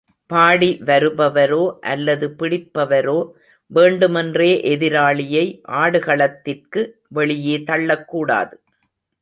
[0.29, 1.63] பாடி வருபவரோ
[1.81, 3.17] அல்லது பிடிப்பவரோ
[3.71, 5.45] வேண்டுமென்றே எதிராளியை
[5.81, 6.83] ஆடுகளத்திற்கு
[7.09, 8.53] வெளியே தள்ளக்கூடாது.